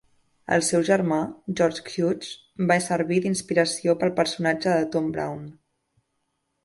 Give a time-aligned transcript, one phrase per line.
[0.55, 1.17] El seu germà,
[1.59, 2.31] George Hughes,
[2.71, 5.45] va servir d'inspiració per al personatge de Tom Brown.